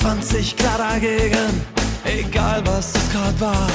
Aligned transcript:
20 0.00 0.56
klar 0.56 0.78
dagegen, 0.78 1.60
egal 2.04 2.62
was 2.64 2.94
es 2.94 3.12
gerade 3.12 3.40
war. 3.40 3.68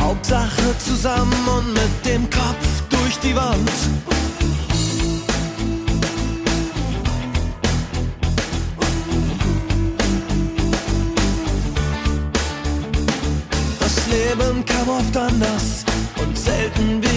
Hauptsache 0.00 0.76
zusammen 0.78 1.48
und 1.56 1.74
mit 1.74 2.06
dem 2.06 2.28
Kopf 2.30 2.82
durch 2.88 3.18
die 3.18 3.36
Wand. 3.36 3.70
Das 13.80 14.06
Leben 14.06 14.64
kam 14.64 14.88
oft 14.88 15.16
anders 15.16 15.84
und 16.22 16.38
selten 16.38 17.02
wie 17.02 17.07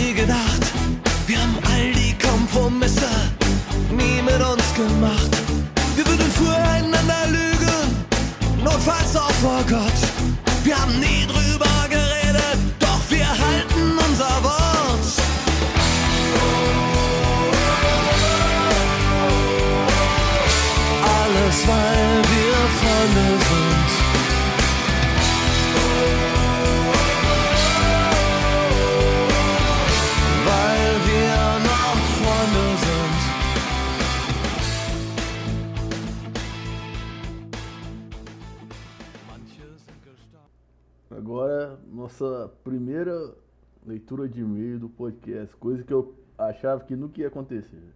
leitura 44.02 44.28
de 44.28 44.42
e-mail 44.42 44.80
do 44.80 44.90
podcast, 44.90 45.56
coisa 45.58 45.84
que 45.84 45.94
eu 45.94 46.16
achava 46.38 46.84
que 46.84 46.96
nunca 46.96 47.22
ia 47.22 47.28
acontecer. 47.28 47.94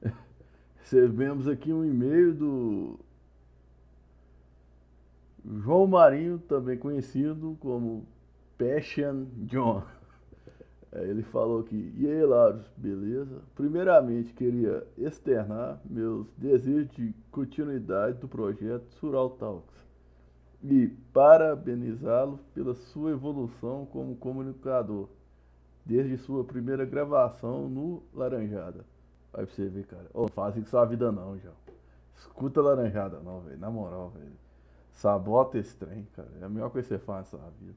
Recebemos 0.78 1.48
aqui 1.48 1.72
um 1.72 1.84
e-mail 1.84 2.32
do 2.32 3.00
João 5.44 5.86
Marinho, 5.88 6.38
também 6.38 6.78
conhecido 6.78 7.56
como 7.60 8.06
Passion 8.56 9.26
John. 9.46 9.82
Aí 10.92 11.10
Ele 11.10 11.22
falou 11.22 11.60
aqui, 11.60 11.92
e 11.96 12.06
aí, 12.06 12.24
Laros, 12.24 12.64
beleza? 12.76 13.42
Primeiramente, 13.56 14.32
queria 14.32 14.86
externar 14.96 15.80
meus 15.84 16.28
desejos 16.38 16.88
de 16.92 17.12
continuidade 17.32 18.18
do 18.18 18.28
projeto 18.28 18.88
Sural 19.00 19.30
Talks 19.30 19.76
e 20.62 20.88
parabenizá-lo 21.12 22.38
pela 22.54 22.74
sua 22.74 23.10
evolução 23.10 23.86
como 23.86 24.16
comunicador, 24.16 25.08
desde 25.86 26.18
sua 26.18 26.44
primeira 26.44 26.84
gravação 26.84 27.68
no 27.68 28.02
Laranjada. 28.12 28.84
Aí 29.32 29.46
pra 29.46 29.54
você 29.54 29.68
ver, 29.68 29.86
cara. 29.86 30.06
Ô, 30.12 30.22
não 30.22 30.28
faz 30.28 30.56
isso 30.56 30.70
sua 30.70 30.84
vida 30.84 31.12
não, 31.12 31.38
João. 31.38 31.54
Escuta 32.16 32.60
Laranjada 32.60 33.20
não, 33.20 33.40
velho. 33.40 33.58
Na 33.58 33.70
moral, 33.70 34.10
velho. 34.10 34.32
Sabota 34.90 35.58
esse 35.58 35.76
trem, 35.76 36.06
cara. 36.16 36.28
É 36.40 36.44
a 36.44 36.48
melhor 36.48 36.70
coisa 36.70 36.88
que 36.88 36.94
você 36.94 36.98
faz 36.98 37.18
na 37.32 37.38
sua 37.38 37.50
vida. 37.60 37.74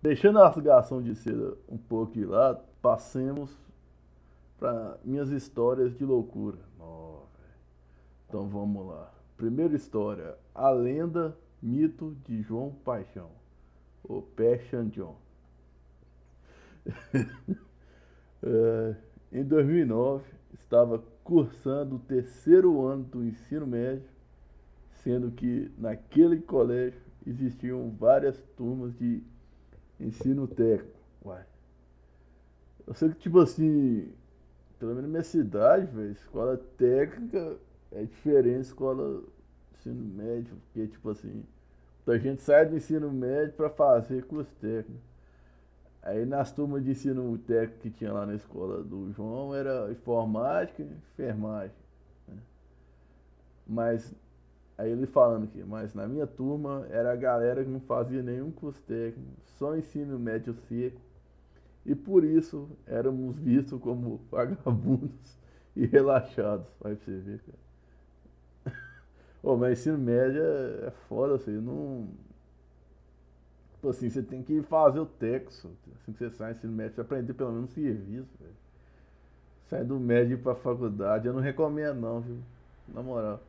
Deixando 0.00 0.38
a 0.38 0.48
rasgação 0.48 1.02
de 1.02 1.14
seda 1.14 1.56
um 1.68 1.76
pouco 1.76 2.12
de 2.12 2.24
lado, 2.24 2.62
passemos 2.80 3.50
para 4.58 4.96
minhas 5.04 5.30
histórias 5.30 5.96
de 5.96 6.04
loucura. 6.04 6.58
Velho. 6.78 7.22
Então 8.28 8.48
vamos 8.48 8.86
lá. 8.86 9.12
Primeira 9.36 9.76
história: 9.76 10.36
A 10.54 10.70
lenda, 10.70 11.36
mito 11.60 12.16
de 12.24 12.40
João 12.42 12.70
Paixão. 12.84 13.30
O 14.02 14.22
Passion 14.22 14.88
John. 14.88 15.25
É, 18.42 18.94
em 19.32 19.42
2009, 19.42 20.22
estava 20.54 21.02
cursando 21.24 21.96
o 21.96 21.98
terceiro 21.98 22.86
ano 22.86 23.02
do 23.02 23.24
ensino 23.24 23.66
médio, 23.66 24.08
sendo 25.02 25.32
que 25.32 25.70
naquele 25.78 26.40
colégio 26.42 27.00
existiam 27.26 27.90
várias 27.98 28.40
turmas 28.56 28.96
de 28.96 29.22
ensino 29.98 30.46
técnico. 30.46 30.96
Uai. 31.24 31.44
Eu 32.86 32.94
sei 32.94 33.08
que, 33.08 33.16
tipo 33.16 33.40
assim, 33.40 34.12
pelo 34.78 34.92
menos 34.92 35.04
na 35.04 35.08
minha 35.08 35.24
cidade, 35.24 35.86
velho, 35.86 36.12
escola 36.12 36.56
técnica 36.76 37.56
é 37.90 38.04
diferente 38.04 38.60
escola 38.60 39.24
ensino 39.74 40.04
médio, 40.04 40.54
porque, 40.66 40.86
tipo 40.86 41.10
assim, 41.10 41.42
a 42.06 42.18
gente 42.18 42.42
sai 42.42 42.66
do 42.66 42.76
ensino 42.76 43.10
médio 43.10 43.54
para 43.54 43.70
fazer 43.70 44.24
curso 44.24 44.54
técnico. 44.60 45.15
Aí 46.06 46.24
nas 46.24 46.52
turmas 46.52 46.84
de 46.84 46.92
ensino 46.92 47.36
técnico 47.38 47.80
que 47.82 47.90
tinha 47.90 48.12
lá 48.12 48.24
na 48.26 48.34
escola 48.34 48.82
do 48.82 49.12
João 49.12 49.54
era 49.54 49.90
informática 49.92 50.82
e 50.82 50.86
enfermagem. 50.86 51.76
né? 52.28 52.36
Mas, 53.66 54.14
aí 54.78 54.90
ele 54.92 55.06
falando 55.06 55.44
aqui, 55.44 55.62
mas 55.64 55.94
na 55.94 56.06
minha 56.08 56.26
turma 56.26 56.86
era 56.90 57.12
a 57.12 57.16
galera 57.16 57.64
que 57.64 57.70
não 57.70 57.80
fazia 57.80 58.22
nenhum 58.22 58.50
curso 58.52 58.82
técnico, 58.82 59.30
só 59.58 59.76
ensino 59.76 60.18
médio 60.18 60.54
seco. 60.68 61.00
E 61.86 61.94
por 61.94 62.24
isso 62.24 62.68
éramos 62.86 63.36
vistos 63.38 63.80
como 63.80 64.20
vagabundos 64.30 65.38
e 65.76 65.86
relaxados. 65.86 66.66
Vai 66.80 66.96
pra 66.96 67.04
você 67.04 67.18
ver, 67.18 67.40
cara. 67.40 67.58
Mas 69.58 69.78
ensino 69.80 69.98
médio 69.98 70.42
é 70.42 70.86
é 70.88 70.90
foda, 71.08 71.34
assim, 71.36 71.52
não. 71.60 72.08
Tipo 73.86 73.90
assim, 73.90 74.10
você 74.10 74.22
tem 74.22 74.42
que 74.42 74.62
fazer 74.62 74.98
o 74.98 75.06
texto. 75.06 75.70
Assim 75.94 76.12
que 76.12 76.18
você 76.18 76.30
sai 76.30 76.50
ensino 76.50 76.72
médio, 76.72 76.96
você 76.96 77.02
aprender 77.02 77.34
pelo 77.34 77.52
menos 77.52 77.70
serviço, 77.70 78.28
velho. 78.40 78.56
Sai 79.68 79.84
do 79.84 80.00
médio 80.00 80.38
pra 80.38 80.56
faculdade, 80.56 81.28
eu 81.28 81.32
não 81.32 81.40
recomendo 81.40 82.00
não, 82.00 82.20
viu? 82.20 82.38
Na 82.88 83.00
moral. 83.00 83.40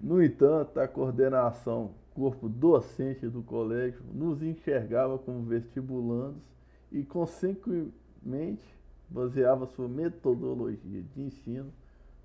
No 0.00 0.22
entanto, 0.22 0.78
a 0.78 0.86
coordenação, 0.86 1.90
corpo 2.14 2.48
docente 2.48 3.26
do 3.26 3.42
colégio, 3.42 4.00
nos 4.14 4.42
enxergava 4.44 5.18
como 5.18 5.42
vestibulandos 5.42 6.44
e, 6.92 7.02
consequentemente, 7.02 8.62
baseava 9.08 9.66
sua 9.66 9.88
metodologia 9.88 11.02
de 11.02 11.20
ensino 11.20 11.72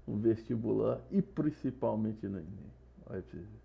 no 0.07 0.17
vestibular 0.17 1.01
e 1.09 1.19
principalmente 1.19 2.27
no 2.27 2.37
Enem. 2.37 2.47
Olha 3.07 3.23
pra 3.23 3.31
você 3.31 3.37
ver. 3.37 3.64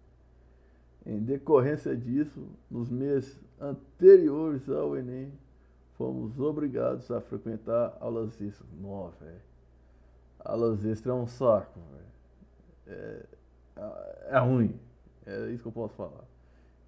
Em 1.06 1.18
decorrência 1.18 1.96
disso, 1.96 2.46
nos 2.70 2.90
meses 2.90 3.38
anteriores 3.60 4.68
ao 4.68 4.96
Enem, 4.96 5.32
fomos 5.96 6.38
obrigados 6.38 7.10
a 7.10 7.20
frequentar 7.20 7.96
aulas 8.00 8.40
extras. 8.40 8.68
Nossa, 8.80 9.24
velho. 9.24 9.40
Aulas 10.44 10.84
extras 10.84 11.14
é 11.14 11.18
um 11.18 11.26
saco, 11.26 11.80
velho. 11.92 12.10
É, 12.86 13.26
é 14.30 14.38
ruim. 14.38 14.78
É 15.26 15.50
isso 15.50 15.62
que 15.62 15.68
eu 15.68 15.72
posso 15.72 15.94
falar. 15.94 16.24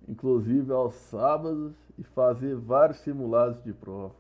Inclusive 0.09 0.73
aos 0.73 0.95
sábados 0.95 1.75
e 1.99 2.03
fazer 2.03 2.57
vários 2.57 2.99
simulados 2.99 3.63
de 3.63 3.73
prova. 3.73 4.15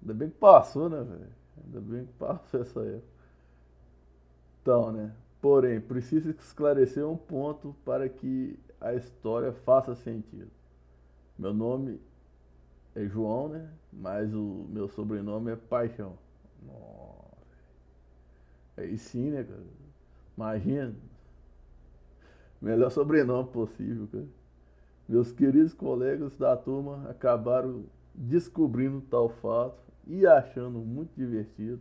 Ainda 0.00 0.14
bem 0.14 0.30
que 0.30 0.38
passou, 0.38 0.88
né, 0.88 1.02
velho? 1.02 1.28
Ainda 1.64 1.80
bem 1.80 2.06
que 2.06 2.12
passou 2.14 2.60
essa 2.62 2.80
época. 2.80 3.10
Então, 4.62 4.92
né? 4.92 5.12
Porém, 5.40 5.80
preciso 5.80 6.30
esclarecer 6.30 7.06
um 7.06 7.16
ponto 7.16 7.74
para 7.84 8.08
que 8.08 8.58
a 8.80 8.94
história 8.94 9.52
faça 9.52 9.94
sentido. 9.94 10.50
Meu 11.38 11.54
nome 11.54 11.98
é 12.94 13.06
João, 13.06 13.48
né? 13.48 13.70
Mas 13.92 14.32
o 14.34 14.66
meu 14.68 14.88
sobrenome 14.88 15.52
é 15.52 15.56
Paixão. 15.56 16.18
Nossa. 16.66 17.30
Aí 18.76 18.98
sim, 18.98 19.30
né, 19.30 19.42
cara? 19.42 19.62
Imagina. 20.36 20.94
Melhor 22.60 22.90
sobrenome 22.90 23.48
possível, 23.48 24.06
cara. 24.12 24.26
Meus 25.08 25.32
queridos 25.32 25.72
colegas 25.72 26.36
da 26.36 26.56
turma 26.56 27.08
acabaram 27.08 27.84
descobrindo 28.14 29.00
tal 29.00 29.28
fato 29.28 29.82
e 30.06 30.26
achando 30.26 30.78
muito 30.78 31.10
divertido 31.16 31.80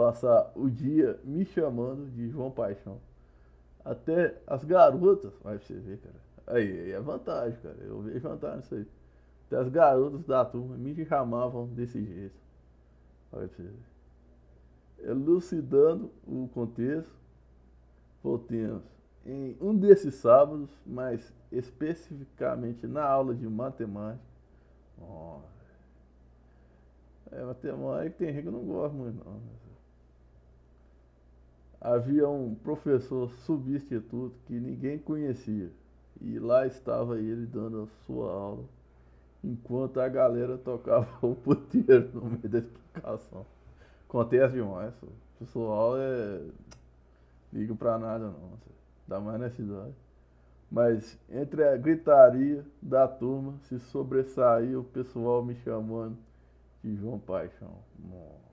passar 0.00 0.50
o 0.56 0.70
dia 0.70 1.20
me 1.22 1.44
chamando 1.44 2.10
de 2.10 2.30
João 2.30 2.50
Paixão. 2.50 2.98
Até 3.84 4.34
as 4.46 4.64
garotas, 4.64 5.30
vai 5.42 5.58
pra 5.58 5.66
você 5.66 5.74
ver, 5.74 5.98
cara. 5.98 6.14
Aí, 6.46 6.80
aí 6.80 6.92
é 6.92 7.00
vantagem, 7.00 7.58
cara. 7.60 7.76
Eu 7.80 8.00
vejo 8.00 8.20
vantagem 8.20 8.56
nisso 8.56 8.74
aí. 8.74 8.86
Até 9.46 9.56
as 9.56 9.68
garotas 9.68 10.24
da 10.24 10.42
turma 10.42 10.74
me 10.76 11.04
chamavam 11.04 11.66
desse 11.66 12.02
jeito. 12.02 12.34
Olha 13.30 13.46
pra 13.46 13.56
você 13.56 13.62
ver. 13.62 15.10
Elucidando 15.10 16.10
o 16.26 16.48
contexto, 16.48 17.14
voltemos. 18.22 18.82
Em 19.26 19.54
um 19.60 19.76
desses 19.76 20.14
sábados, 20.14 20.70
mais 20.86 21.30
especificamente 21.52 22.86
na 22.86 23.04
aula 23.04 23.34
de 23.34 23.46
matemática, 23.46 24.24
Nossa. 24.98 25.60
É, 27.32 27.42
mas 27.44 28.14
tem 28.14 28.32
gente 28.32 28.44
que 28.44 28.50
não 28.50 28.64
gosta 28.64 28.96
muito 28.96 29.22
não. 29.24 29.60
Havia 31.80 32.28
um 32.28 32.54
professor 32.54 33.30
substituto 33.46 34.34
que 34.46 34.52
ninguém 34.52 34.98
conhecia. 34.98 35.70
E 36.20 36.38
lá 36.38 36.66
estava 36.66 37.18
ele 37.18 37.46
dando 37.46 37.82
a 37.82 38.04
sua 38.04 38.30
aula, 38.30 38.64
enquanto 39.42 39.98
a 39.98 40.08
galera 40.08 40.58
tocava 40.58 41.08
o 41.26 41.34
puteiro 41.34 42.10
no 42.12 42.24
meio 42.26 42.48
da 42.48 42.58
explicação. 42.58 43.46
Acontece 44.06 44.54
demais, 44.54 44.92
pessoal 45.38 45.96
é. 45.96 46.42
Liga 47.52 47.74
pra 47.74 47.98
nada 47.98 48.26
não, 48.26 48.52
dá 49.08 49.18
mais 49.18 49.40
necessidade. 49.40 49.94
Mas 50.70 51.18
entre 51.28 51.64
a 51.64 51.76
gritaria 51.76 52.64
da 52.80 53.08
turma 53.08 53.54
se 53.62 53.78
sobressaía 53.78 54.78
o 54.78 54.84
pessoal 54.84 55.42
me 55.42 55.56
chamando 55.56 56.16
de 56.84 56.94
João 56.94 57.18
Paixão. 57.18 57.74
Nossa. 57.98 58.49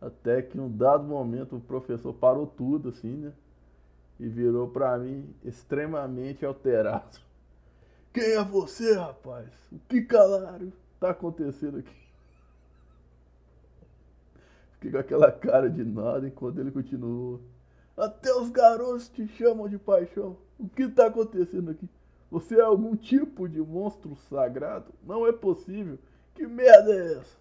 Até 0.00 0.40
que 0.40 0.58
um 0.58 0.70
dado 0.70 1.04
momento 1.04 1.56
o 1.56 1.60
professor 1.60 2.14
parou 2.14 2.46
tudo 2.46 2.88
assim, 2.88 3.16
né? 3.16 3.32
E 4.18 4.26
virou 4.28 4.68
para 4.68 4.98
mim 4.98 5.34
extremamente 5.44 6.44
alterado. 6.44 7.18
Quem 8.12 8.32
é 8.32 8.44
você, 8.44 8.94
rapaz? 8.94 9.48
O 9.70 9.78
que 9.88 10.02
calário 10.02 10.72
tá 10.98 11.10
acontecendo 11.10 11.78
aqui? 11.78 11.96
Fiquei 14.74 14.90
com 14.90 14.98
aquela 14.98 15.30
cara 15.30 15.68
de 15.68 15.84
nada 15.84 16.26
enquanto 16.26 16.58
ele 16.58 16.70
continuou. 16.70 17.40
Até 17.96 18.32
os 18.34 18.48
garotos 18.48 19.08
te 19.10 19.28
chamam 19.28 19.68
de 19.68 19.78
paixão. 19.78 20.36
O 20.58 20.68
que 20.68 20.84
está 20.84 21.06
acontecendo 21.06 21.70
aqui? 21.70 21.88
Você 22.30 22.56
é 22.56 22.62
algum 22.62 22.96
tipo 22.96 23.48
de 23.48 23.60
monstro 23.60 24.16
sagrado? 24.30 24.92
Não 25.02 25.26
é 25.26 25.32
possível. 25.32 25.98
Que 26.34 26.46
merda 26.46 26.94
é 26.94 27.18
essa? 27.18 27.36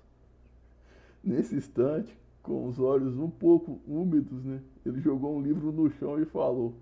Nesse 1.24 1.56
instante, 1.56 2.18
com 2.41 2.68
os 2.68 2.80
olhos 2.80 3.18
um 3.18 3.30
pouco 3.30 3.80
úmidos, 3.88 4.44
né? 4.44 4.62
Ele 4.86 5.00
jogou 5.01 5.36
um 5.36 5.41
livro 5.41 5.71
no 5.71 5.89
chão 5.91 6.19
e 6.19 6.25
falou: 6.25 6.74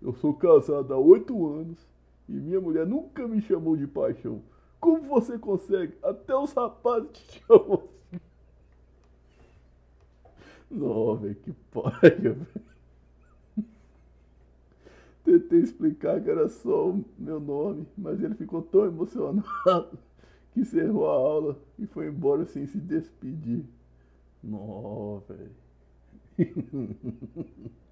Eu 0.00 0.12
sou 0.14 0.34
casado 0.34 0.92
há 0.92 0.98
oito 0.98 1.46
anos 1.46 1.78
e 2.28 2.32
minha 2.32 2.60
mulher 2.60 2.86
nunca 2.86 3.26
me 3.26 3.40
chamou 3.40 3.76
de 3.76 3.86
paixão. 3.86 4.42
Como 4.80 5.02
você 5.02 5.38
consegue? 5.38 5.94
Até 6.02 6.36
os 6.36 6.52
rapazes 6.52 7.10
te 7.12 7.42
chamam 7.46 7.74
assim. 7.74 8.20
Não, 10.70 11.18
que 11.34 11.52
paia, 11.72 12.34
velho. 12.34 12.46
Tentei 15.24 15.60
explicar 15.60 16.22
que 16.22 16.30
era 16.30 16.48
só 16.48 16.90
o 16.90 17.04
meu 17.18 17.40
nome, 17.40 17.86
mas 17.96 18.22
ele 18.22 18.34
ficou 18.34 18.62
tão 18.62 18.84
emocionado 18.84 19.42
que 20.52 20.60
encerrou 20.60 21.08
a 21.10 21.14
aula 21.14 21.58
e 21.78 21.86
foi 21.86 22.08
embora 22.08 22.44
sem 22.44 22.66
se 22.66 22.78
despedir. 22.78 23.64
Nó, 24.42 25.20
velho. 25.28 25.56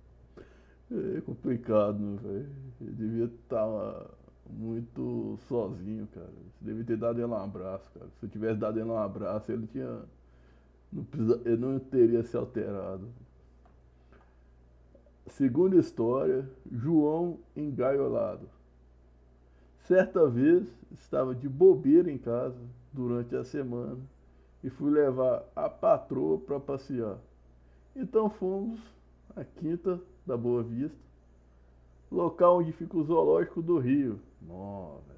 É 0.88 1.20
complicado, 1.20 1.98
né, 1.98 2.16
velho? 2.22 2.48
Devia 2.81 3.25
estar 3.25 3.66
tá 3.66 4.06
muito 4.48 5.37
sozinho, 5.48 6.06
cara. 6.14 6.31
Você 6.60 6.64
devia 6.64 6.84
ter 6.84 6.96
dado 6.96 7.19
ele 7.19 7.26
um 7.26 7.34
abraço, 7.34 7.90
cara. 7.93 8.06
Se 8.20 8.26
eu 8.26 8.31
tivesse 8.31 8.60
dado 8.60 8.78
ele 8.78 8.88
um 8.88 8.96
abraço, 8.96 9.50
ele 9.50 9.66
tinha. 9.66 10.02
Não 10.93 11.02
precisa, 11.02 11.43
ele 11.44 11.56
não 11.56 11.78
teria 11.81 12.22
se 12.22 12.37
alterado. 12.37 13.08
Segunda 15.26 15.76
história, 15.76 16.49
João 16.70 17.40
engaiolado. 17.56 18.49
Certa 19.88 20.28
vez 20.28 20.72
estava 20.92 21.34
de 21.34 21.49
bobeira 21.49 22.08
em 22.10 22.19
casa 22.19 22.60
durante 22.92 23.34
a 23.34 23.42
semana 23.42 23.99
e 24.66 24.70
fui 24.70 24.90
levar 24.90 25.44
a 25.54 25.68
patroa 25.68 26.40
para 26.40 26.58
passear. 26.58 27.18
Então 27.94 28.28
fomos 28.28 28.80
à 29.36 29.44
Quinta 29.44 30.00
da 30.26 30.36
Boa 30.36 30.64
Vista, 30.64 30.98
local 32.10 32.58
onde 32.58 32.72
fica 32.72 32.96
o 32.96 33.04
Zoológico 33.04 33.62
do 33.62 33.78
Rio. 33.78 34.18
Nossa, 34.42 35.14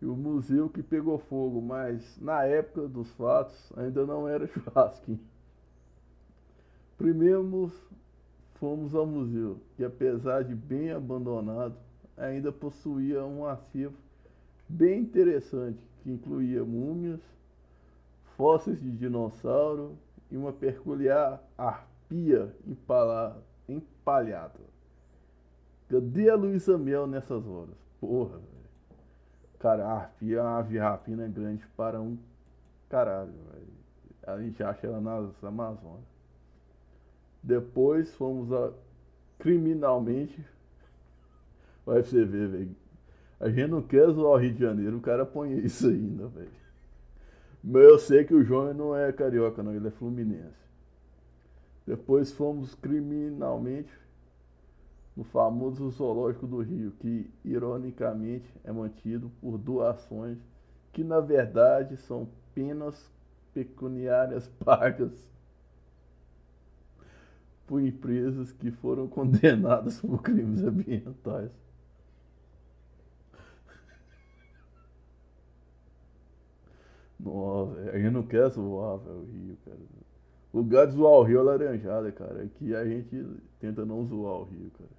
e 0.00 0.06
o 0.06 0.16
museu 0.16 0.70
que 0.70 0.82
pegou 0.82 1.18
fogo, 1.18 1.60
mas 1.60 2.18
na 2.18 2.42
época 2.44 2.88
dos 2.88 3.12
fatos 3.12 3.70
ainda 3.76 4.06
não 4.06 4.26
era 4.26 4.46
churrasquinho. 4.48 5.20
Primeiro 6.96 7.70
fomos 8.54 8.94
ao 8.94 9.04
museu, 9.04 9.58
que 9.76 9.84
apesar 9.84 10.42
de 10.42 10.54
bem 10.54 10.90
abandonado, 10.90 11.76
ainda 12.16 12.50
possuía 12.50 13.22
um 13.26 13.44
acervo 13.44 13.96
bem 14.66 15.02
interessante, 15.02 15.78
que 16.02 16.10
incluía 16.10 16.64
múmias, 16.64 17.20
fósseis 18.40 18.80
de 18.80 18.90
dinossauro 18.90 19.98
e 20.30 20.36
uma 20.36 20.50
peculiar 20.50 21.42
arpia 21.58 22.50
empalhada. 23.68 24.58
Cadê 25.90 26.30
a 26.30 26.36
Luísa 26.36 26.78
Mel 26.78 27.06
nessas 27.06 27.46
horas? 27.46 27.76
Porra, 28.00 28.38
velho. 28.38 28.50
Cara, 29.58 29.84
a 29.84 29.92
arpia 29.92 30.38
é 30.38 30.40
uma 30.40 30.58
ave 30.58 30.78
rapina 30.78 31.28
grande 31.28 31.66
para 31.76 32.00
um 32.00 32.16
caralho, 32.88 33.34
velho. 33.52 33.66
A 34.26 34.40
gente 34.40 34.62
acha 34.62 34.86
ela 34.86 35.02
nas 35.02 35.44
Amazonas. 35.44 36.00
Depois 37.42 38.14
fomos 38.14 38.50
a, 38.54 38.72
criminalmente. 39.38 40.42
Vai 41.84 42.02
você 42.02 42.24
ver, 42.24 42.48
velho. 42.48 42.76
A 43.38 43.50
gente 43.50 43.70
não 43.70 43.82
quer 43.82 44.10
zoar 44.10 44.32
o 44.32 44.36
Rio 44.38 44.54
de 44.54 44.60
Janeiro, 44.60 44.96
o 44.96 45.02
cara 45.02 45.26
põe 45.26 45.58
isso 45.58 45.88
ainda, 45.88 46.26
velho. 46.28 46.59
Mas 47.62 47.82
eu 47.82 47.98
sei 47.98 48.24
que 48.24 48.34
o 48.34 48.42
João 48.42 48.72
não 48.72 48.96
é 48.96 49.12
carioca, 49.12 49.62
não, 49.62 49.74
ele 49.74 49.88
é 49.88 49.90
fluminense. 49.90 50.60
Depois 51.86 52.32
fomos 52.32 52.74
criminalmente 52.74 53.92
no 55.16 55.24
famoso 55.24 55.90
zoológico 55.90 56.46
do 56.46 56.60
Rio, 56.62 56.92
que 57.00 57.28
ironicamente 57.44 58.48
é 58.64 58.72
mantido 58.72 59.30
por 59.40 59.58
doações 59.58 60.38
que 60.92 61.04
na 61.04 61.20
verdade 61.20 61.96
são 61.96 62.28
penas 62.54 63.10
pecuniárias 63.52 64.48
pagas 64.64 65.12
por 67.66 67.80
empresas 67.80 68.50
que 68.52 68.70
foram 68.70 69.06
condenadas 69.08 70.00
por 70.00 70.22
crimes 70.22 70.62
ambientais. 70.62 71.50
Nossa, 77.24 77.78
a 77.90 77.98
gente 77.98 78.12
não 78.12 78.22
quer 78.22 78.48
zoar 78.48 78.98
véio, 78.98 79.16
o 79.16 79.24
Rio, 79.24 79.56
cara. 79.64 79.78
O 80.52 80.58
lugar 80.58 80.86
de 80.86 80.94
zoar 80.94 81.12
o 81.12 81.22
Rio 81.22 81.40
é 81.40 81.42
laranjada, 81.42 82.10
cara. 82.12 82.48
Que 82.58 82.74
a 82.74 82.84
gente 82.84 83.26
tenta 83.58 83.84
não 83.84 84.04
zoar 84.04 84.40
o 84.40 84.44
Rio, 84.44 84.70
cara. 84.76 84.90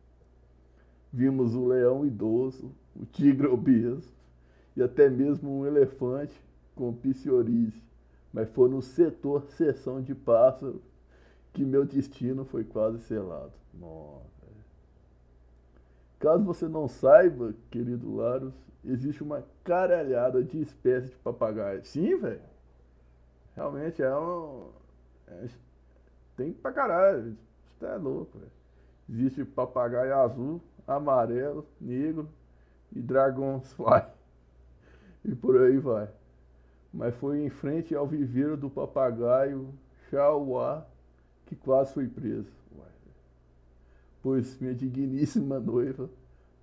Vimos 1.12 1.56
o 1.56 1.68
leão 1.68 2.06
idoso, 2.06 2.72
o 2.96 3.06
tigre 3.06 3.48
obeso 3.48 4.10
e 4.75 4.82
até 4.82 5.10
mesmo 5.10 5.60
um 5.60 5.66
elefante 5.66 6.34
com 6.75 6.94
psoríase. 6.94 7.82
Mas 8.32 8.50
foi 8.50 8.70
no 8.70 8.82
setor 8.82 9.44
seção 9.58 10.01
de 10.01 10.16
pássaros 10.16 10.82
que 11.54 11.66
meu 11.66 11.84
destino 11.84 12.46
foi 12.46 12.63
quase 12.63 13.00
selado. 13.00 13.51
Nossa. 13.74 14.31
Caso 16.22 16.44
você 16.44 16.68
não 16.68 16.88
saiba, 16.88 17.51
querido 17.72 18.16
Laros, 18.16 18.54
existe 18.86 19.24
uma 19.24 19.44
caralhada 19.63 20.44
de 20.44 20.62
espécies 20.62 21.10
de 21.10 21.16
papagaio. 21.18 21.84
Sim, 21.84 22.16
velho. 22.16 22.44
Realmente 23.56 24.04
é 24.04 24.16
um. 24.16 24.70
É, 25.28 25.48
tem 26.38 26.54
pra 26.54 26.72
caralho. 26.72 27.36
Isso 27.74 27.86
é 27.88 27.98
louco, 27.98 28.38
velho. 28.38 28.51
Existe 29.10 29.44
papagaio 29.44 30.16
azul, 30.16 30.62
amarelo, 30.88 31.66
negro 31.80 32.30
e 32.96 33.01
dragonfly. 33.01 34.04
E 35.24 35.36
por 35.36 35.56
aí 35.62 35.78
vai. 35.78 36.10
Mas 36.92 37.13
foi 37.18 37.46
em 37.46 37.50
frente 37.50 37.94
ao 37.94 38.08
viveiro 38.08 38.58
do 38.58 38.72
papagaio 38.72 39.72
Chauá 40.10 40.84
que 41.46 41.56
quase 41.56 41.94
foi 41.94 42.08
preso. 42.08 42.61
Pois 44.22 44.60
minha 44.60 44.74
digníssima 44.75 45.60
noiva, 45.60 46.10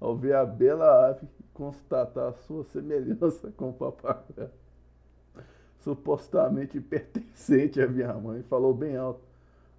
ao 0.00 0.16
ver 0.16 0.34
a 0.34 0.46
bela 0.46 1.08
ave 1.08 1.26
e 1.40 1.42
constatar 1.52 2.28
a 2.28 2.32
sua 2.32 2.64
semelhança 2.64 3.50
com 3.56 3.70
o 3.70 3.72
papagaio, 3.72 4.50
supostamente 5.80 6.80
pertencente 6.80 7.80
à 7.80 7.88
minha 7.88 8.12
mãe, 8.14 8.42
falou 8.44 8.72
bem 8.72 8.96
alto: 8.96 9.20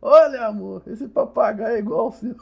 Olha, 0.02 0.48
amor, 0.48 0.84
esse 0.88 1.08
papagaio 1.08 1.76
é 1.76 1.80
igual 1.80 2.02
ao 2.08 2.12
seu. 2.12 2.36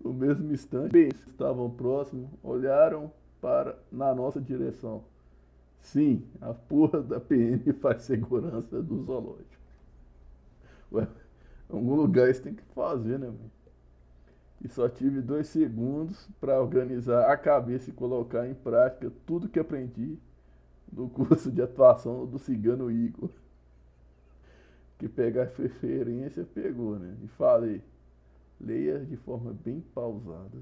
No 0.00 0.14
mesmo 0.14 0.50
instante, 0.52 1.08
estavam 1.26 1.68
próximos, 1.68 2.30
olharam 2.42 3.12
para 3.42 3.78
na 3.92 4.14
nossa 4.14 4.40
direção. 4.40 5.04
Sim, 5.80 6.22
a 6.40 6.52
porra 6.52 7.02
da 7.02 7.20
PM 7.20 7.72
faz 7.74 8.02
segurança 8.02 8.82
do 8.82 9.04
zoológico. 9.04 9.58
Ué, 10.92 11.08
em 11.70 11.76
algum 11.76 11.94
lugar 11.94 12.30
isso 12.30 12.42
tem 12.42 12.54
que 12.54 12.62
fazer, 12.74 13.18
né, 13.18 13.26
mano? 13.26 13.50
e 14.60 14.68
só 14.68 14.88
tive 14.88 15.20
dois 15.20 15.46
segundos 15.48 16.28
para 16.40 16.60
organizar 16.60 17.30
a 17.30 17.36
cabeça 17.36 17.90
e 17.90 17.92
colocar 17.92 18.48
em 18.48 18.54
prática 18.54 19.12
tudo 19.24 19.48
que 19.48 19.58
aprendi 19.58 20.18
no 20.92 21.08
curso 21.08 21.50
de 21.50 21.62
atuação 21.62 22.26
do 22.26 22.38
cigano 22.38 22.90
Igor. 22.90 23.30
Que 24.98 25.08
pegar 25.08 25.44
referência 25.56 26.44
pegou, 26.44 26.98
né? 26.98 27.16
E 27.22 27.28
falei, 27.28 27.80
leia 28.60 28.98
de 29.04 29.16
forma 29.16 29.52
bem 29.64 29.80
pausada 29.94 30.58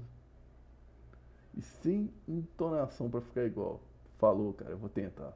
e 1.55 1.61
sem 1.61 2.11
entonação 2.27 3.09
para 3.09 3.21
ficar 3.21 3.45
igual. 3.45 3.81
Falou, 4.17 4.53
cara, 4.53 4.71
eu 4.71 4.77
vou 4.77 4.89
tentar. 4.89 5.33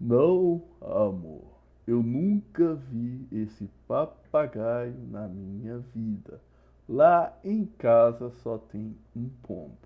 Não, 0.00 0.62
amor, 0.80 1.42
eu 1.86 2.02
nunca 2.02 2.74
vi 2.74 3.26
esse 3.32 3.68
papagaio 3.86 4.94
na 5.10 5.28
minha 5.28 5.78
vida. 5.94 6.40
Lá 6.88 7.36
em 7.42 7.64
casa 7.64 8.30
só 8.30 8.58
tem 8.58 8.94
um 9.16 9.28
pombo. 9.42 9.78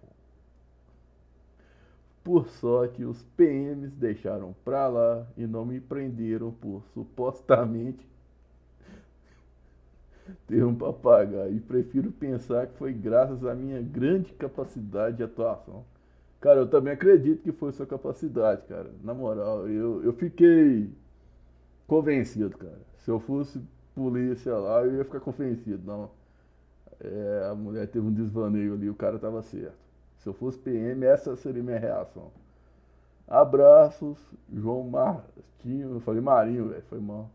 Por 2.24 2.48
sorte, 2.48 3.04
os 3.04 3.22
PMs 3.36 3.90
deixaram 3.96 4.54
pra 4.64 4.86
lá 4.88 5.26
e 5.36 5.46
não 5.46 5.64
me 5.64 5.80
prenderam 5.80 6.52
por 6.52 6.82
supostamente 6.92 8.06
ter 10.46 10.64
um 10.64 10.74
papagaio. 10.74 11.54
E 11.56 11.60
prefiro 11.60 12.10
pensar 12.10 12.66
que 12.66 12.76
foi 12.76 12.92
graças 12.92 13.44
à 13.44 13.54
minha 13.54 13.80
grande 13.80 14.32
capacidade 14.32 15.18
de 15.18 15.22
atuação. 15.22 15.84
Cara, 16.40 16.60
eu 16.60 16.68
também 16.68 16.92
acredito 16.92 17.42
que 17.42 17.52
foi 17.52 17.72
sua 17.72 17.86
capacidade, 17.86 18.62
cara. 18.68 18.90
Na 19.02 19.12
moral, 19.14 19.68
eu, 19.68 20.02
eu 20.04 20.12
fiquei 20.12 20.88
convencido, 21.86 22.56
cara. 22.58 22.80
Se 22.98 23.10
eu 23.10 23.20
fosse 23.20 23.60
polícia 23.94 24.56
lá, 24.56 24.82
eu 24.84 24.96
ia 24.96 25.04
ficar 25.04 25.20
convencido. 25.20 25.82
Não, 25.86 26.10
é, 27.00 27.48
a 27.50 27.54
mulher 27.54 27.88
teve 27.88 28.06
um 28.06 28.12
desvaneio 28.12 28.74
ali, 28.74 28.88
o 28.90 28.94
cara 28.94 29.18
tava 29.18 29.42
certo. 29.42 29.78
Se 30.18 30.28
eu 30.28 30.34
fosse 30.34 30.58
PM, 30.58 31.04
essa 31.06 31.36
seria 31.36 31.62
minha 31.62 31.78
reação. 31.78 32.30
Abraços, 33.28 34.18
João 34.52 34.84
Martinho, 34.88 35.92
eu 35.92 36.00
falei 36.00 36.20
Marinho, 36.20 36.68
velho, 36.70 36.82
foi 36.88 37.00
mal. 37.00 37.30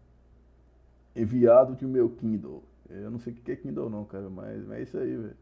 Enviado 1.16 1.76
de 1.76 1.86
meu 1.88 2.08
Kindle. 2.10 2.64
Eu 2.90 3.10
não 3.10 3.18
sei 3.20 3.34
o 3.34 3.36
que 3.36 3.52
é 3.52 3.56
Kindle 3.56 3.90
não, 3.90 4.06
cara, 4.06 4.30
mas, 4.30 4.64
mas 4.68 4.78
é 4.80 4.82
isso 4.84 4.98
aí, 4.98 5.16
velho. 5.18 5.38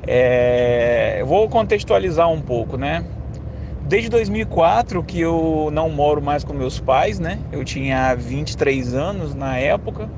É... 0.06 1.22
Vou 1.24 1.48
contextualizar 1.48 2.30
um 2.30 2.40
pouco, 2.40 2.76
né? 2.76 3.04
Desde 3.88 4.08
2004 4.08 5.00
que 5.04 5.20
eu 5.20 5.70
não 5.72 5.88
moro 5.88 6.20
mais 6.20 6.42
com 6.42 6.52
meus 6.52 6.80
pais, 6.80 7.20
né? 7.20 7.38
Eu 7.52 7.64
tinha 7.64 8.16
23 8.16 8.94
anos 8.94 9.32
na 9.32 9.58
época 9.58 10.10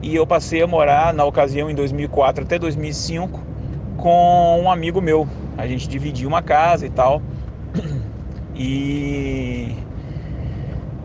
e 0.00 0.14
eu 0.14 0.24
passei 0.24 0.62
a 0.62 0.66
morar 0.66 1.12
na 1.12 1.24
ocasião 1.24 1.68
em 1.68 1.74
2004 1.74 2.44
até 2.44 2.56
2005 2.56 3.42
com 3.96 4.60
um 4.62 4.70
amigo 4.70 5.00
meu. 5.00 5.26
A 5.58 5.66
gente 5.66 5.88
dividia 5.88 6.28
uma 6.28 6.40
casa 6.40 6.86
e 6.86 6.90
tal. 6.90 7.20
E 8.56 9.74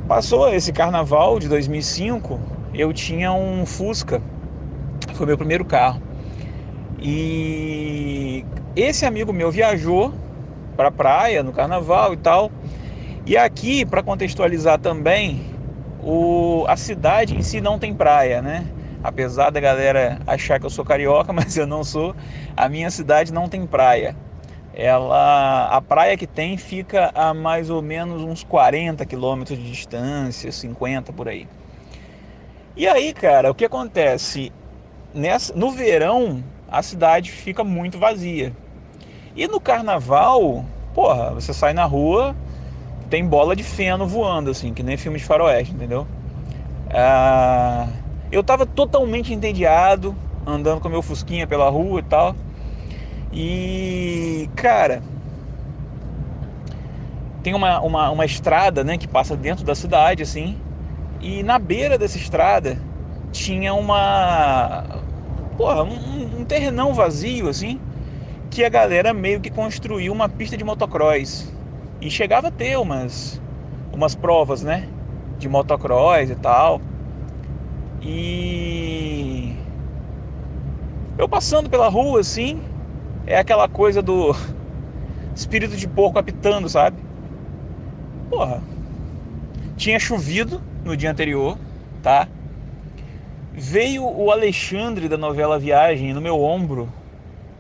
passou 0.08 0.54
esse 0.54 0.72
carnaval 0.72 1.40
de 1.40 1.50
2005, 1.50 2.40
eu 2.76 2.94
tinha 2.94 3.34
um 3.34 3.66
Fusca. 3.66 4.22
Foi 5.16 5.26
meu 5.26 5.36
primeiro 5.36 5.66
carro. 5.66 6.00
E 7.02 8.46
esse 8.76 9.04
amigo 9.04 9.34
meu 9.34 9.50
viajou 9.50 10.14
para 10.80 10.90
praia 10.90 11.44
no 11.44 11.52
carnaval 11.52 12.14
e 12.14 12.18
tal. 12.18 12.50
E 13.26 13.36
aqui, 13.36 13.86
para 13.86 14.02
contextualizar 14.02 14.80
também, 14.80 15.44
o, 16.02 16.64
a 16.70 16.78
cidade 16.78 17.36
em 17.36 17.42
si 17.42 17.60
não 17.60 17.78
tem 17.78 17.94
praia, 17.94 18.42
né? 18.42 18.66
Apesar 19.04 19.50
da 19.50 19.60
galera 19.60 20.22
achar 20.26 20.58
que 20.58 20.66
eu 20.66 20.70
sou 20.70 20.86
carioca, 20.86 21.34
mas 21.36 21.58
eu 21.58 21.68
não 21.68 21.84
sou. 21.84 22.16
A 22.56 22.70
minha 22.70 22.90
cidade 22.90 23.34
não 23.34 23.50
tem 23.50 23.68
praia. 23.68 24.16
Ela, 24.74 25.68
a 25.68 25.82
praia 25.82 26.16
que 26.16 26.26
tem 26.26 26.56
fica 26.56 27.12
a 27.14 27.34
mais 27.34 27.70
ou 27.70 27.82
menos 27.82 28.22
uns 28.22 28.46
40 28.46 29.06
quilômetros 29.06 29.60
de 29.60 29.70
distância, 29.70 30.50
50 30.50 31.12
por 31.12 31.28
aí. 31.28 31.46
E 32.78 32.88
aí, 32.88 33.14
cara, 33.14 33.52
o 33.52 33.54
que 33.54 33.66
acontece? 33.66 34.50
Nessa, 35.14 35.54
no 35.54 35.72
verão, 35.72 36.42
a 36.70 36.82
cidade 36.82 37.32
fica 37.32 37.66
muito 37.66 38.00
vazia. 38.00 38.54
E 39.40 39.48
no 39.48 39.62
carnaval, 39.62 40.66
porra, 40.94 41.32
você 41.32 41.54
sai 41.54 41.72
na 41.72 41.86
rua, 41.86 42.36
tem 43.10 43.26
bola 43.26 43.56
de 43.56 43.64
feno 43.64 44.06
voando, 44.06 44.50
assim, 44.50 44.74
que 44.74 44.84
nem 44.84 44.98
filme 44.98 45.18
de 45.18 45.24
faroeste, 45.24 45.74
entendeu? 45.74 46.06
Ah, 46.92 47.88
eu 48.30 48.44
tava 48.44 48.66
totalmente 48.66 49.34
entediado, 49.34 50.14
andando 50.46 50.82
com 50.82 50.90
meu 50.90 51.02
fusquinha 51.02 51.48
pela 51.48 51.70
rua 51.70 52.02
e 52.02 52.04
tal. 52.04 52.36
E, 53.32 54.50
cara, 54.58 55.02
tem 57.42 57.54
uma, 57.54 57.80
uma, 57.80 58.10
uma 58.10 58.26
estrada, 58.26 58.84
né, 58.84 58.98
que 58.98 59.08
passa 59.08 59.38
dentro 59.38 59.64
da 59.64 59.74
cidade, 59.74 60.22
assim. 60.22 60.58
E 61.22 61.44
na 61.44 61.58
beira 61.58 61.98
dessa 61.98 62.18
estrada 62.18 62.78
tinha 63.32 63.74
uma. 63.74 64.84
Porra, 65.56 65.86
um, 65.86 66.42
um 66.42 66.44
terrenão 66.44 66.94
vazio, 66.94 67.48
assim 67.48 67.80
que 68.50 68.64
a 68.64 68.70
galera 68.70 69.14
meio 69.14 69.40
que 69.40 69.50
construiu 69.50 70.12
uma 70.12 70.28
pista 70.28 70.58
de 70.58 70.64
motocross. 70.64 71.54
E 72.02 72.10
chegava 72.10 72.48
a 72.48 72.52
ter 72.52 72.78
umas, 72.78 73.42
umas 73.94 74.16
provas, 74.16 74.64
né? 74.64 74.88
De 75.38 75.48
motocross 75.48 76.30
e 76.30 76.36
tal. 76.36 76.82
E 78.02 79.56
eu 81.18 81.28
passando 81.28 81.70
pela 81.70 81.90
rua 81.90 82.22
assim, 82.22 82.62
é 83.28 83.38
aquela 83.38 83.68
coisa 83.68 84.02
do 84.02 84.34
espírito 85.36 85.76
de 85.76 85.88
porco 85.88 86.18
apitando, 86.18 86.68
sabe? 86.70 86.98
Porra. 88.30 88.64
Tinha 89.76 90.00
chovido 90.00 90.62
no 90.84 90.96
dia 90.96 91.12
anterior, 91.12 91.58
tá? 92.02 92.28
Veio 93.54 94.06
o 94.06 94.32
Alexandre 94.32 95.08
da 95.08 95.18
novela 95.18 95.60
Viagem 95.60 96.14
no 96.14 96.22
meu 96.22 96.42
ombro 96.42 96.90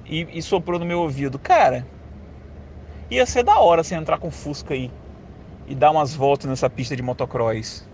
e, 0.09 0.27
e 0.33 0.41
soprou 0.41 0.79
no 0.79 0.85
meu 0.85 0.99
ouvido, 0.99 1.37
cara, 1.37 1.87
ia 3.09 3.25
ser 3.25 3.43
da 3.43 3.59
hora 3.59 3.83
você 3.83 3.95
entrar 3.95 4.17
com 4.17 4.31
Fusca 4.31 4.73
aí 4.73 4.91
e 5.67 5.75
dar 5.75 5.91
umas 5.91 6.15
voltas 6.15 6.49
nessa 6.49 6.69
pista 6.69 6.95
de 6.95 7.03
motocross. 7.03 7.87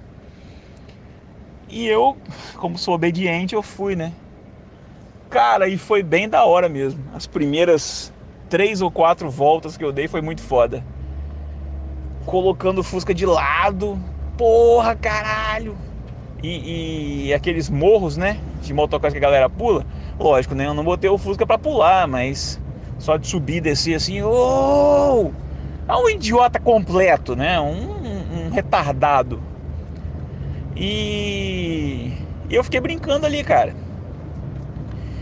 E 1.67 1.85
eu, 1.85 2.17
como 2.55 2.77
sou 2.77 2.93
obediente, 2.93 3.53
eu 3.53 3.61
fui, 3.61 3.95
né? 3.95 4.13
Cara, 5.29 5.67
e 5.67 5.77
foi 5.77 6.01
bem 6.01 6.29
da 6.29 6.45
hora 6.45 6.69
mesmo. 6.69 7.03
As 7.13 7.27
primeiras 7.27 8.13
três 8.49 8.81
ou 8.81 8.89
quatro 8.89 9.29
voltas 9.29 9.75
que 9.75 9.83
eu 9.83 9.91
dei 9.91 10.07
foi 10.07 10.21
muito 10.21 10.41
foda. 10.41 10.83
Colocando 12.25 12.79
o 12.79 12.83
Fusca 12.83 13.13
de 13.13 13.25
lado, 13.25 13.99
porra, 14.37 14.95
caralho! 14.95 15.75
E, 16.41 17.27
e 17.27 17.33
aqueles 17.33 17.69
morros, 17.69 18.15
né? 18.15 18.39
De 18.61 18.73
motocross 18.73 19.11
que 19.11 19.17
a 19.17 19.21
galera 19.21 19.49
pula. 19.49 19.85
Lógico, 20.17 20.55
né? 20.55 20.65
Eu 20.65 20.73
não 20.73 20.83
botei 20.83 21.09
o 21.09 21.17
Fusca 21.17 21.45
para 21.45 21.57
pular, 21.57 22.07
mas 22.07 22.59
só 22.97 23.17
de 23.17 23.27
subir 23.27 23.57
e 23.57 23.61
descer 23.61 23.95
assim, 23.95 24.21
oh! 24.21 25.31
É 25.87 25.93
um 25.93 26.09
idiota 26.09 26.59
completo, 26.59 27.35
né? 27.35 27.59
Um, 27.59 27.73
um, 27.73 28.45
um 28.45 28.49
retardado. 28.49 29.41
E... 30.75 32.13
eu 32.49 32.63
fiquei 32.63 32.79
brincando 32.79 33.25
ali, 33.25 33.43
cara. 33.43 33.75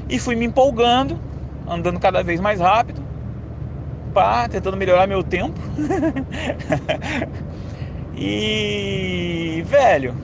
E 0.08 0.20
fui 0.20 0.36
me 0.36 0.46
empolgando, 0.46 1.20
andando 1.68 2.00
cada 2.00 2.24
vez 2.24 2.40
mais 2.40 2.60
rápido, 2.60 3.02
pá, 4.14 4.48
tentando 4.48 4.78
melhorar 4.78 5.08
meu 5.08 5.24
tempo. 5.24 5.60
e, 8.16 9.64
velho, 9.66 10.16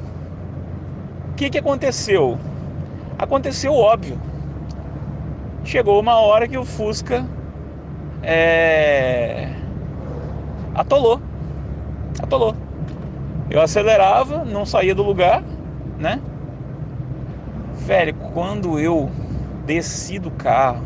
o 1.31 1.35
que 1.35 1.49
que 1.49 1.57
aconteceu? 1.57 2.37
Aconteceu 3.17 3.73
óbvio 3.73 4.28
chegou 5.63 5.99
uma 5.99 6.15
hora 6.15 6.47
que 6.47 6.57
o 6.57 6.65
Fusca 6.65 7.25
é, 8.23 9.49
atolou. 10.73 11.21
Atolou. 12.21 12.55
Eu 13.49 13.61
acelerava, 13.61 14.43
não 14.45 14.65
saía 14.65 14.93
do 14.93 15.03
lugar, 15.03 15.43
né? 15.97 16.21
Velho, 17.75 18.13
quando 18.33 18.79
eu 18.79 19.09
desci 19.65 20.19
do 20.19 20.29
carro, 20.29 20.83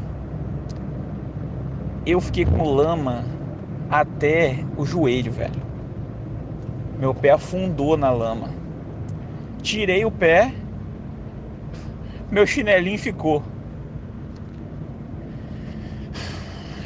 eu 2.05 2.19
fiquei 2.21 2.45
com 2.45 2.63
lama 2.63 3.25
até 3.89 4.63
o 4.77 4.85
joelho, 4.85 5.31
velho. 5.31 5.61
Meu 6.99 7.13
pé 7.13 7.31
afundou 7.31 7.97
na 7.97 8.09
lama. 8.11 8.49
Tirei 9.61 10.05
o 10.05 10.11
pé, 10.11 10.53
meu 12.31 12.47
chinelinho 12.47 12.97
ficou. 12.97 13.43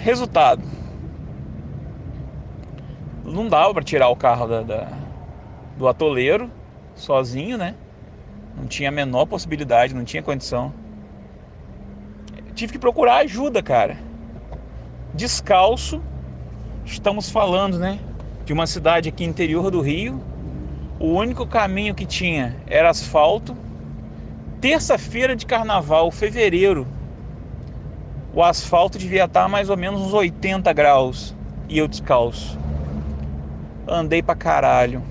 Resultado: 0.08 0.64
não 3.26 3.50
dava 3.50 3.74
para 3.74 3.84
tirar 3.84 4.08
o 4.08 4.16
carro 4.16 4.48
da, 4.48 4.62
da, 4.62 4.88
do 5.78 5.86
atoleiro 5.86 6.50
sozinho, 6.96 7.58
né? 7.58 7.76
Não 8.56 8.66
tinha 8.68 8.88
a 8.88 8.92
menor 8.92 9.26
possibilidade, 9.26 9.94
não 9.94 10.06
tinha 10.06 10.24
condição. 10.24 10.74
Tive 12.56 12.72
que 12.72 12.80
procurar 12.80 13.18
ajuda, 13.18 13.62
cara. 13.62 13.98
Descalço, 15.14 16.02
estamos 16.86 17.30
falando, 17.30 17.78
né? 17.78 18.00
De 18.46 18.54
uma 18.54 18.66
cidade 18.66 19.10
aqui 19.10 19.26
interior 19.26 19.70
do 19.70 19.82
Rio. 19.82 20.24
O 21.02 21.08
único 21.08 21.46
caminho 21.46 21.94
que 21.94 22.06
tinha 22.06 22.56
era 22.66 22.90
asfalto. 22.90 23.58
Terça-feira 24.62 25.36
de 25.36 25.46
carnaval, 25.46 26.10
fevereiro. 26.12 26.88
O 28.38 28.44
asfalto 28.44 29.00
devia 29.00 29.26
estar 29.26 29.50
mais 29.50 29.68
ou 29.68 29.76
menos 29.76 30.00
uns 30.00 30.14
80 30.14 30.72
graus 30.72 31.34
e 31.68 31.80
eu 31.80 31.88
descalço. 31.88 32.56
Andei 33.88 34.22
pra 34.22 34.36
caralho. 34.36 35.02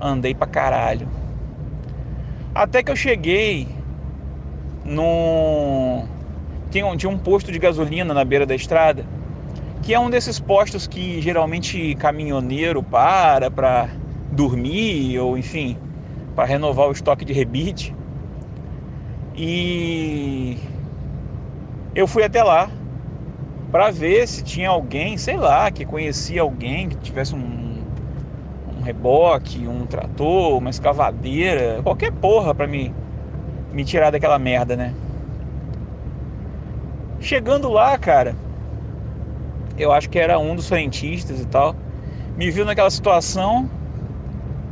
Andei 0.00 0.34
pra 0.34 0.46
caralho. 0.46 1.06
Até 2.54 2.82
que 2.82 2.90
eu 2.90 2.96
cheguei 2.96 3.68
num. 4.86 6.08
Tinha 6.70 6.86
um, 6.86 6.96
tinha 6.96 7.10
um 7.10 7.18
posto 7.18 7.52
de 7.52 7.58
gasolina 7.58 8.14
na 8.14 8.24
beira 8.24 8.46
da 8.46 8.54
estrada, 8.54 9.04
que 9.82 9.92
é 9.92 10.00
um 10.00 10.08
desses 10.08 10.40
postos 10.40 10.86
que 10.86 11.20
geralmente 11.20 11.94
caminhoneiro 11.96 12.82
para 12.82 13.50
para 13.50 13.90
dormir 14.32 15.18
ou 15.18 15.36
enfim, 15.36 15.76
para 16.34 16.46
renovar 16.46 16.88
o 16.88 16.92
estoque 16.92 17.22
de 17.22 17.34
rebite. 17.34 17.94
E 19.36 20.56
eu 21.94 22.06
fui 22.06 22.24
até 22.24 22.42
lá 22.42 22.70
para 23.70 23.90
ver 23.90 24.26
se 24.28 24.42
tinha 24.42 24.68
alguém, 24.68 25.16
sei 25.16 25.36
lá, 25.36 25.70
que 25.70 25.84
conhecia 25.84 26.42
alguém 26.42 26.88
que 26.88 26.96
tivesse 26.96 27.34
um, 27.34 27.82
um 28.78 28.82
reboque, 28.82 29.66
um 29.66 29.86
trator, 29.86 30.58
uma 30.58 30.70
escavadeira, 30.70 31.82
qualquer 31.82 32.12
porra 32.12 32.54
para 32.54 32.66
me, 32.66 32.92
me 33.72 33.84
tirar 33.84 34.10
daquela 34.10 34.38
merda, 34.38 34.76
né? 34.76 34.94
Chegando 37.20 37.68
lá, 37.68 37.98
cara, 37.98 38.36
eu 39.76 39.92
acho 39.92 40.08
que 40.08 40.18
era 40.18 40.38
um 40.38 40.54
dos 40.54 40.68
frentistas 40.68 41.40
e 41.40 41.46
tal, 41.46 41.74
me 42.36 42.50
viu 42.50 42.64
naquela 42.64 42.90
situação, 42.90 43.68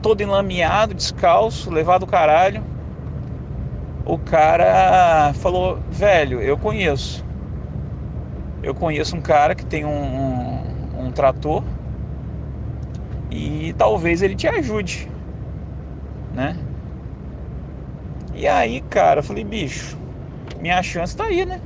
todo 0.03 0.21
enlameado, 0.21 0.95
descalço, 0.95 1.71
levado 1.71 2.03
o 2.05 2.07
caralho. 2.07 2.72
O 4.05 4.19
cara 4.19 5.33
falou, 5.35 5.79
velho, 5.91 6.41
eu 6.41 6.57
conheço 6.59 7.25
eu 8.63 8.75
conheço 8.75 9.17
um 9.17 9.21
cara 9.21 9.55
que 9.55 9.67
tem 9.67 9.85
um, 9.85 9.91
um, 9.91 11.07
um 11.07 11.13
trator 11.13 11.63
e 13.31 13.73
talvez 13.77 14.23
ele 14.23 14.37
te 14.37 14.47
ajude, 14.47 15.09
né? 16.35 16.57
E 18.35 18.47
aí, 18.47 18.81
cara, 18.83 19.21
eu 19.21 19.25
falei, 19.25 19.43
bicho, 19.43 19.97
minha 20.61 20.83
chance 20.83 21.17
tá 21.17 21.25
aí, 21.25 21.45
né? 21.45 21.61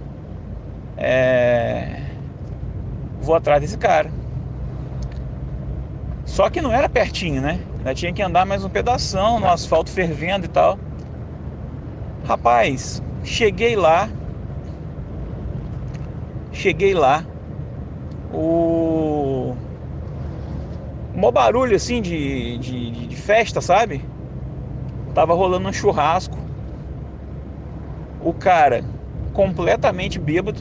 É... 0.97 2.01
Vou 3.21 3.35
atrás 3.35 3.61
desse 3.61 3.77
cara. 3.77 4.11
Só 6.25 6.49
que 6.49 6.61
não 6.61 6.73
era 6.73 6.89
pertinho, 6.89 7.43
né? 7.43 7.61
Ainda 7.79 7.95
tinha 7.95 8.13
que 8.13 8.23
andar 8.23 8.47
mais 8.47 8.65
um 8.65 8.69
pedação 8.71 9.39
no 9.39 9.49
asfalto 9.49 9.91
fervendo 9.91 10.47
e 10.47 10.49
tal. 10.49 10.79
Rapaz, 12.27 13.03
cheguei 13.23 13.77
lá, 13.77 14.09
Cheguei 16.57 16.95
lá, 16.95 17.23
o 18.33 19.55
mó 21.15 21.31
barulho 21.31 21.77
assim 21.77 22.01
de, 22.01 22.57
de, 22.57 23.09
de 23.09 23.15
festa, 23.15 23.61
sabe? 23.61 24.03
Tava 25.15 25.35
rolando 25.35 25.69
um 25.69 25.73
churrasco. 25.73 26.39
O 28.25 28.33
cara 28.33 28.83
completamente 29.35 30.19
bêbado. 30.19 30.61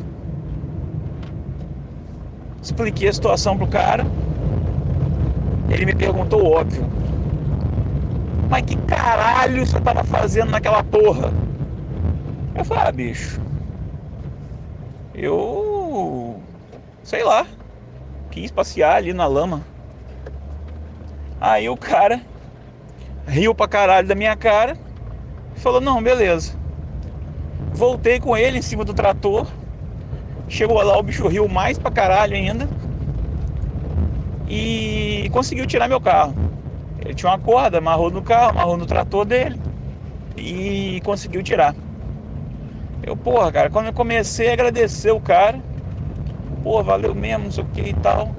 Expliquei 2.62 3.08
a 3.08 3.14
situação 3.14 3.58
pro 3.58 3.66
cara. 3.66 4.06
Ele 5.70 5.86
me 5.86 5.96
perguntou 5.96 6.46
óbvio. 6.46 6.84
Mas 8.50 8.64
que 8.64 8.76
caralho 8.80 9.66
você 9.66 9.80
tava 9.80 10.04
fazendo 10.04 10.52
naquela 10.52 10.84
porra? 10.84 11.45
Eu 12.58 12.66
falei, 12.66 12.84
ah, 12.88 12.92
bicho. 12.92 13.40
Eu 15.14 16.44
sei 17.04 17.24
lá, 17.24 17.48
quis 18.32 18.52
passear 18.52 18.98
ali 18.98 19.14
na 19.14 19.28
lama. 19.28 19.64
Aí 21.40 21.70
o 21.70 21.78
cara 21.78 22.22
riu 23.28 23.54
pra 23.56 23.68
caralho 23.68 24.08
da 24.08 24.16
minha 24.16 24.36
cara 24.36 24.78
falou: 25.56 25.82
Não, 25.82 26.02
beleza. 26.02 26.54
Voltei 27.74 28.20
com 28.20 28.38
ele 28.38 28.60
em 28.60 28.62
cima 28.62 28.86
do 28.86 28.94
trator. 28.94 29.48
Chegou 30.48 30.82
lá, 30.82 30.98
o 30.98 31.04
bicho 31.04 31.28
riu 31.28 31.48
mais 31.48 31.78
pra 31.78 31.92
caralho 31.92 32.36
ainda. 32.36 32.70
E 34.48 35.28
conseguiu 35.32 35.66
tirar 35.66 35.88
meu 35.88 36.00
carro. 36.00 36.36
Ele 37.00 37.14
tinha 37.16 37.32
uma 37.32 37.40
corda, 37.40 37.80
amarrou 37.80 38.12
no 38.12 38.24
carro, 38.24 38.52
amarrou 38.52 38.78
no 38.78 38.86
trator 38.86 39.26
dele. 39.26 39.60
E 40.38 41.02
conseguiu 41.04 41.44
tirar. 41.44 41.76
Eu, 43.04 43.16
porra, 43.16 43.52
cara, 43.52 43.70
quando 43.70 43.88
eu 43.88 43.94
comecei 43.94 44.50
a 44.50 44.54
agradecer 44.54 45.12
o 45.12 45.20
cara, 45.20 45.60
pô, 46.64 46.82
valeu 46.84 47.14
mesmo, 47.14 47.46
não 47.46 47.52
sei 47.52 47.64
o 47.64 47.68
que 47.68 47.82
e 47.82 47.94
tal. 47.94 48.34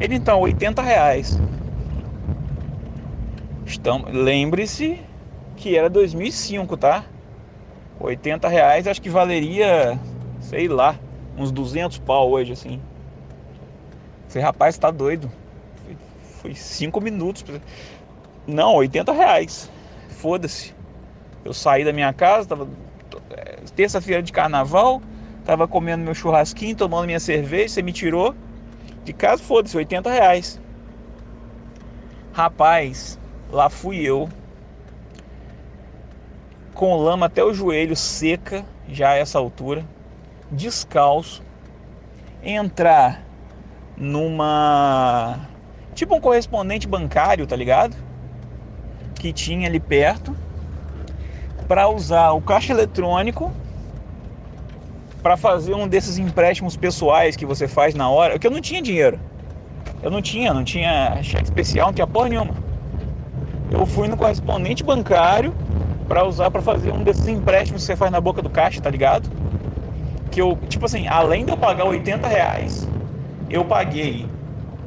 Ele 0.00 0.16
então, 0.16 0.40
80 0.40 0.82
reais. 0.82 1.40
Lembre-se 4.12 5.00
que 5.56 5.76
era 5.76 5.90
2005, 5.90 6.76
tá? 6.76 7.04
80 7.98 8.48
reais 8.48 8.86
acho 8.86 9.00
que 9.00 9.08
valeria, 9.08 9.98
sei 10.40 10.68
lá, 10.68 10.96
uns 11.36 11.50
200 11.50 11.98
pau 11.98 12.30
hoje, 12.30 12.52
assim. 12.52 12.80
Esse 14.28 14.38
rapaz 14.38 14.76
tá 14.78 14.90
doido. 14.90 15.30
Foi 16.40 16.54
5 16.54 17.00
minutos. 17.00 17.44
Não, 18.46 18.74
80 18.74 19.12
reais. 19.12 19.70
Foda-se. 20.08 20.74
Eu 21.44 21.52
saí 21.52 21.84
da 21.84 21.92
minha 21.92 22.12
casa, 22.12 22.48
tava 22.48 22.68
terça-feira 23.74 24.22
de 24.22 24.32
carnaval, 24.32 25.02
Tava 25.44 25.68
comendo 25.68 26.02
meu 26.02 26.14
churrasquinho, 26.14 26.74
tomando 26.74 27.04
minha 27.04 27.20
cerveja, 27.20 27.74
você 27.74 27.82
me 27.82 27.92
tirou 27.92 28.34
de 29.04 29.12
casa, 29.12 29.42
foda-se, 29.42 29.76
80 29.76 30.10
reais. 30.10 30.58
Rapaz, 32.32 33.18
lá 33.50 33.68
fui 33.68 34.00
eu, 34.00 34.28
com 36.72 36.96
lama 36.96 37.26
até 37.26 37.44
o 37.44 37.52
joelho, 37.52 37.94
seca, 37.94 38.64
já 38.88 39.10
a 39.10 39.16
essa 39.16 39.38
altura, 39.38 39.84
descalço, 40.50 41.42
entrar 42.42 43.22
numa. 43.98 45.38
Tipo 45.94 46.16
um 46.16 46.20
correspondente 46.20 46.88
bancário, 46.88 47.46
tá 47.46 47.54
ligado? 47.54 47.94
Que 49.16 49.30
tinha 49.30 49.68
ali 49.68 49.78
perto, 49.78 50.34
para 51.68 51.86
usar 51.86 52.32
o 52.32 52.40
caixa 52.40 52.72
eletrônico 52.72 53.52
para 55.24 55.38
fazer 55.38 55.74
um 55.74 55.88
desses 55.88 56.18
empréstimos 56.18 56.76
pessoais 56.76 57.34
que 57.34 57.46
você 57.46 57.66
faz 57.66 57.94
na 57.94 58.10
hora, 58.10 58.34
porque 58.34 58.46
eu 58.46 58.50
não 58.50 58.60
tinha 58.60 58.82
dinheiro. 58.82 59.18
Eu 60.02 60.10
não 60.10 60.20
tinha, 60.20 60.52
não 60.52 60.62
tinha 60.62 61.22
cheque 61.22 61.44
especial, 61.44 61.86
não 61.86 61.94
tinha 61.94 62.06
porra 62.06 62.28
nenhuma. 62.28 62.54
Eu 63.70 63.86
fui 63.86 64.06
no 64.06 64.18
correspondente 64.18 64.84
bancário 64.84 65.56
para 66.06 66.26
usar 66.26 66.50
para 66.50 66.60
fazer 66.60 66.92
um 66.92 67.02
desses 67.02 67.26
empréstimos 67.26 67.82
que 67.82 67.86
você 67.86 67.96
faz 67.96 68.12
na 68.12 68.20
boca 68.20 68.42
do 68.42 68.50
caixa, 68.50 68.82
tá 68.82 68.90
ligado? 68.90 69.30
Que 70.30 70.42
eu, 70.42 70.56
tipo 70.68 70.84
assim, 70.84 71.06
além 71.08 71.46
de 71.46 71.52
eu 71.52 71.56
pagar 71.56 71.86
80 71.86 72.28
reais, 72.28 72.92
eu 73.48 73.64
paguei. 73.66 74.38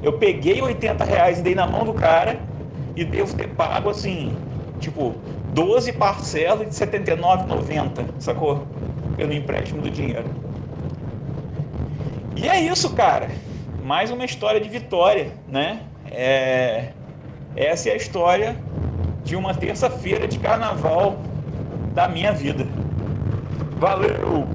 Eu 0.02 0.20
peguei 0.20 0.62
80 0.62 1.04
reais 1.04 1.40
e 1.40 1.44
dei 1.44 1.56
na 1.56 1.66
mão 1.66 1.84
do 1.84 1.96
cara 1.96 2.48
e 2.96 3.04
devo 3.04 3.34
ter 3.36 3.56
pago 3.56 3.90
assim, 3.90 4.44
tipo, 4.80 5.26
12 5.48 5.94
parcelas 5.94 6.70
de 6.70 6.76
79,90, 6.76 8.14
sacou? 8.20 8.78
Pelo 9.18 9.34
empréstimo 9.34 9.82
do 9.82 9.90
dinheiro. 9.90 10.30
E 12.36 12.48
é 12.48 12.62
isso, 12.62 12.94
cara. 12.94 13.28
Mais 13.84 14.12
uma 14.12 14.24
história 14.24 14.62
de 14.62 14.70
vitória, 14.70 15.32
né? 15.48 15.82
É... 16.12 16.90
Essa 17.56 17.90
é 17.90 17.94
a 17.94 17.96
história 17.96 18.56
de 19.24 19.36
uma 19.36 19.54
terça-feira 19.54 20.28
de 20.28 20.38
carnaval 20.38 21.18
da 21.94 22.08
minha 22.08 22.32
vida. 22.32 22.66
Valeu! 23.80 24.48